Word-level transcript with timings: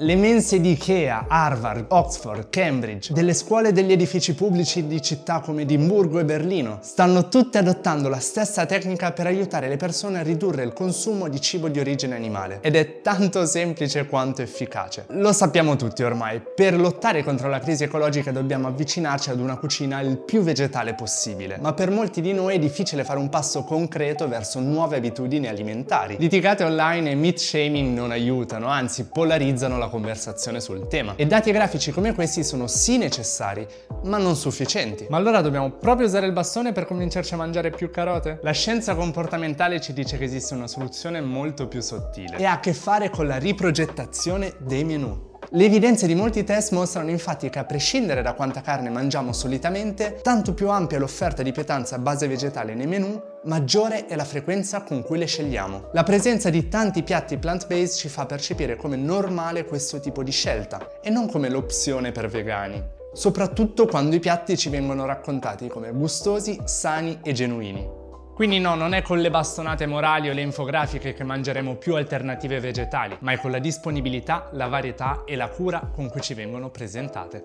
Le 0.00 0.14
mense 0.14 0.60
di 0.60 0.70
Ikea, 0.70 1.24
Harvard, 1.26 1.86
Oxford, 1.88 2.50
Cambridge, 2.50 3.12
delle 3.12 3.34
scuole 3.34 3.70
e 3.70 3.72
degli 3.72 3.90
edifici 3.90 4.32
pubblici 4.32 4.86
di 4.86 5.02
città 5.02 5.40
come 5.40 5.62
Edimburgo 5.62 6.20
e 6.20 6.24
Berlino 6.24 6.78
stanno 6.82 7.26
tutte 7.26 7.58
adottando 7.58 8.08
la 8.08 8.20
stessa 8.20 8.64
tecnica 8.64 9.10
per 9.10 9.26
aiutare 9.26 9.66
le 9.66 9.76
persone 9.76 10.20
a 10.20 10.22
ridurre 10.22 10.62
il 10.62 10.72
consumo 10.72 11.28
di 11.28 11.40
cibo 11.40 11.68
di 11.68 11.80
origine 11.80 12.14
animale. 12.14 12.60
Ed 12.60 12.76
è 12.76 13.00
tanto 13.02 13.44
semplice 13.44 14.06
quanto 14.06 14.40
efficace. 14.40 15.06
Lo 15.08 15.32
sappiamo 15.32 15.74
tutti 15.74 16.04
ormai, 16.04 16.40
per 16.54 16.78
lottare 16.78 17.24
contro 17.24 17.48
la 17.48 17.58
crisi 17.58 17.82
ecologica 17.82 18.30
dobbiamo 18.30 18.68
avvicinarci 18.68 19.30
ad 19.30 19.40
una 19.40 19.56
cucina 19.56 19.98
il 19.98 20.18
più 20.18 20.42
vegetale 20.42 20.94
possibile, 20.94 21.58
ma 21.60 21.72
per 21.72 21.90
molti 21.90 22.20
di 22.20 22.32
noi 22.32 22.54
è 22.54 22.58
difficile 22.60 23.02
fare 23.02 23.18
un 23.18 23.30
passo 23.30 23.64
concreto 23.64 24.28
verso 24.28 24.60
nuove 24.60 24.98
abitudini 24.98 25.48
alimentari. 25.48 26.14
Litigate 26.20 26.62
online 26.62 27.10
e 27.10 27.14
meat 27.16 27.38
shaming 27.38 27.96
non 27.96 28.12
aiutano, 28.12 28.68
anzi 28.68 29.06
polarizzano 29.06 29.76
la 29.76 29.86
conversazione 29.88 30.60
sul 30.60 30.86
tema. 30.88 31.14
E 31.16 31.26
dati 31.26 31.50
grafici 31.52 31.90
come 31.90 32.14
questi 32.14 32.44
sono 32.44 32.66
sì 32.66 32.98
necessari, 32.98 33.66
ma 34.04 34.18
non 34.18 34.36
sufficienti. 34.36 35.06
Ma 35.08 35.16
allora 35.16 35.40
dobbiamo 35.40 35.70
proprio 35.70 36.06
usare 36.06 36.26
il 36.26 36.32
bastone 36.32 36.72
per 36.72 36.86
convincerci 36.86 37.34
a 37.34 37.36
mangiare 37.36 37.70
più 37.70 37.90
carote? 37.90 38.38
La 38.42 38.52
scienza 38.52 38.94
comportamentale 38.94 39.80
ci 39.80 39.92
dice 39.92 40.18
che 40.18 40.24
esiste 40.24 40.54
una 40.54 40.66
soluzione 40.66 41.20
molto 41.20 41.68
più 41.68 41.80
sottile 41.80 42.36
e 42.36 42.44
ha 42.44 42.52
a 42.52 42.60
che 42.60 42.72
fare 42.72 43.10
con 43.10 43.26
la 43.26 43.36
riprogettazione 43.36 44.54
dei 44.58 44.84
menù. 44.84 45.27
Le 45.50 45.64
evidenze 45.64 46.06
di 46.06 46.14
molti 46.14 46.44
test 46.44 46.72
mostrano 46.72 47.08
infatti 47.08 47.48
che 47.48 47.58
a 47.58 47.64
prescindere 47.64 48.20
da 48.20 48.34
quanta 48.34 48.60
carne 48.60 48.90
mangiamo 48.90 49.32
solitamente, 49.32 50.20
tanto 50.22 50.52
più 50.52 50.68
ampia 50.68 50.98
l'offerta 50.98 51.42
di 51.42 51.52
pietanza 51.52 51.94
a 51.94 51.98
base 51.98 52.28
vegetale 52.28 52.74
nei 52.74 52.86
menù, 52.86 53.18
maggiore 53.44 54.04
è 54.04 54.14
la 54.14 54.26
frequenza 54.26 54.82
con 54.82 55.02
cui 55.02 55.16
le 55.16 55.24
scegliamo. 55.24 55.88
La 55.94 56.02
presenza 56.02 56.50
di 56.50 56.68
tanti 56.68 57.02
piatti 57.02 57.38
plant-based 57.38 57.96
ci 57.96 58.08
fa 58.10 58.26
percepire 58.26 58.76
come 58.76 58.96
normale 58.96 59.64
questo 59.64 60.00
tipo 60.00 60.22
di 60.22 60.32
scelta 60.32 61.00
e 61.00 61.08
non 61.08 61.30
come 61.30 61.48
l'opzione 61.48 62.12
per 62.12 62.28
vegani. 62.28 62.84
Soprattutto 63.14 63.86
quando 63.86 64.16
i 64.16 64.20
piatti 64.20 64.54
ci 64.54 64.68
vengono 64.68 65.06
raccontati 65.06 65.66
come 65.68 65.92
gustosi, 65.92 66.60
sani 66.64 67.20
e 67.22 67.32
genuini. 67.32 67.97
Quindi 68.38 68.60
no, 68.60 68.76
non 68.76 68.92
è 68.92 69.02
con 69.02 69.18
le 69.18 69.30
bastonate 69.30 69.84
morali 69.86 70.30
o 70.30 70.32
le 70.32 70.42
infografiche 70.42 71.12
che 71.12 71.24
mangeremo 71.24 71.74
più 71.74 71.96
alternative 71.96 72.60
vegetali, 72.60 73.16
ma 73.22 73.32
è 73.32 73.40
con 73.40 73.50
la 73.50 73.58
disponibilità, 73.58 74.48
la 74.52 74.68
varietà 74.68 75.24
e 75.24 75.34
la 75.34 75.48
cura 75.48 75.90
con 75.92 76.08
cui 76.08 76.20
ci 76.20 76.34
vengono 76.34 76.70
presentate. 76.70 77.44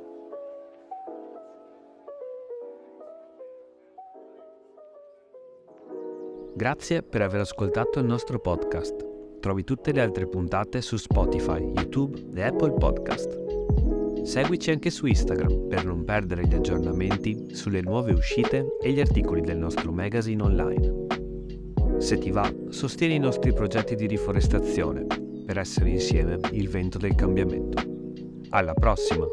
Grazie 6.54 7.02
per 7.02 7.24
aver 7.24 7.40
ascoltato 7.40 7.98
il 7.98 8.06
nostro 8.06 8.38
podcast. 8.38 9.40
Trovi 9.40 9.64
tutte 9.64 9.94
le 9.94 10.02
altre 10.02 10.28
puntate 10.28 10.80
su 10.82 10.98
Spotify, 10.98 11.72
YouTube 11.74 12.24
e 12.36 12.44
Apple 12.44 12.74
Podcast. 12.74 13.43
Seguici 14.24 14.72
anche 14.72 14.90
su 14.90 15.06
Instagram 15.06 15.68
per 15.68 15.86
non 15.86 16.06
perdere 16.06 16.48
gli 16.48 16.54
aggiornamenti 16.54 17.54
sulle 17.54 17.82
nuove 17.82 18.14
uscite 18.14 18.78
e 18.82 18.92
gli 18.92 19.00
articoli 19.00 19.42
del 19.42 19.58
nostro 19.58 19.92
magazine 19.92 20.42
online. 20.42 20.94
Se 21.98 22.18
ti 22.18 22.32
va, 22.32 22.52
sostieni 22.70 23.16
i 23.16 23.20
nostri 23.20 23.54
progetti 23.54 23.96
di 23.96 24.08
riforestazione 24.08 25.06
per 25.46 25.58
essere 25.58 25.90
insieme 25.90 26.40
il 26.52 26.70
vento 26.70 26.98
del 26.98 27.16
cambiamento. 27.16 27.84
Alla 28.50 28.74
prossima! 28.74 29.26